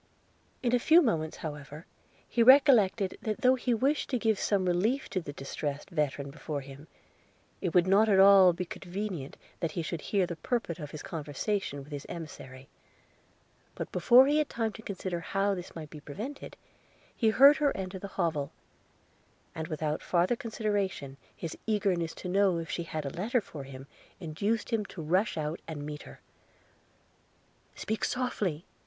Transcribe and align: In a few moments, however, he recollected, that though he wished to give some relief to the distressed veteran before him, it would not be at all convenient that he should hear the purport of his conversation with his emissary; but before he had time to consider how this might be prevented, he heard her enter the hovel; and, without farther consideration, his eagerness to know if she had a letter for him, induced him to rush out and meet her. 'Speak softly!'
In 0.63 0.73
a 0.73 0.79
few 0.79 0.99
moments, 0.99 1.37
however, 1.45 1.85
he 2.27 2.41
recollected, 2.41 3.19
that 3.21 3.41
though 3.41 3.53
he 3.53 3.71
wished 3.71 4.09
to 4.09 4.17
give 4.17 4.39
some 4.39 4.65
relief 4.65 5.07
to 5.11 5.21
the 5.21 5.31
distressed 5.31 5.91
veteran 5.91 6.31
before 6.31 6.61
him, 6.61 6.87
it 7.61 7.75
would 7.75 7.85
not 7.85 8.07
be 8.07 8.13
at 8.13 8.19
all 8.19 8.51
convenient 8.51 9.37
that 9.59 9.73
he 9.73 9.83
should 9.83 10.01
hear 10.01 10.25
the 10.25 10.37
purport 10.37 10.79
of 10.79 10.89
his 10.89 11.03
conversation 11.03 11.83
with 11.83 11.91
his 11.91 12.07
emissary; 12.09 12.67
but 13.75 13.91
before 13.91 14.25
he 14.25 14.39
had 14.39 14.49
time 14.49 14.73
to 14.73 14.81
consider 14.81 15.19
how 15.19 15.53
this 15.53 15.75
might 15.75 15.91
be 15.91 15.99
prevented, 15.99 16.57
he 17.15 17.29
heard 17.29 17.57
her 17.57 17.71
enter 17.77 17.99
the 17.99 18.07
hovel; 18.17 18.51
and, 19.53 19.67
without 19.67 20.01
farther 20.01 20.35
consideration, 20.35 21.15
his 21.35 21.55
eagerness 21.67 22.15
to 22.15 22.27
know 22.27 22.57
if 22.57 22.71
she 22.71 22.81
had 22.81 23.05
a 23.05 23.11
letter 23.11 23.39
for 23.39 23.65
him, 23.65 23.85
induced 24.19 24.71
him 24.71 24.83
to 24.83 24.99
rush 24.99 25.37
out 25.37 25.59
and 25.67 25.85
meet 25.85 26.01
her. 26.01 26.21
'Speak 27.75 28.03
softly!' 28.03 28.65